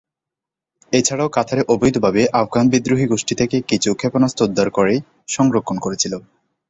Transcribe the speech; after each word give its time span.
এছাড়াও 0.93 1.29
কাতার 1.29 1.59
অবৈধভাবে 1.73 2.21
আফগান 2.33 2.65
বিদ্রোহী 2.69 3.05
গোষ্ঠী 3.07 3.33
থেকে 3.35 3.57
কিছু 3.69 3.89
ক্ষেপণাস্ত্র 3.93 4.41
উদ্ধার 4.43 4.69
করে 4.69 4.93
সংরক্ষণ 5.27 5.77
করেছিল। 5.79 6.13